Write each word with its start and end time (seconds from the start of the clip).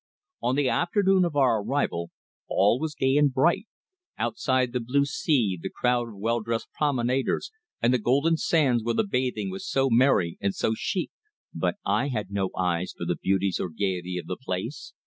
On 0.41 0.55
the 0.55 0.67
afternoon 0.67 1.23
of 1.25 1.35
our 1.35 1.61
arrival, 1.61 2.09
all 2.47 2.79
was 2.79 2.95
gay 2.95 3.17
and 3.17 3.31
bright; 3.31 3.67
outside 4.17 4.73
the 4.73 4.79
blue 4.79 5.05
sea, 5.05 5.59
the 5.61 5.69
crowd 5.69 6.07
of 6.09 6.15
well 6.17 6.39
dressed 6.41 6.69
promenaders, 6.75 7.51
and 7.83 7.93
the 7.93 7.99
golden 7.99 8.35
sands 8.35 8.83
where 8.83 8.95
the 8.95 9.03
bathing 9.03 9.51
was 9.51 9.63
so 9.69 9.91
merry 9.91 10.39
and 10.41 10.55
so 10.55 10.73
chic. 10.75 11.11
But 11.53 11.75
I 11.85 12.07
had 12.07 12.31
no 12.31 12.49
eyes 12.57 12.95
for 12.97 13.05
the 13.05 13.15
beauties 13.15 13.59
or 13.59 13.69
gaiety 13.69 14.17
of 14.17 14.25
the 14.25 14.37
place. 14.37 14.95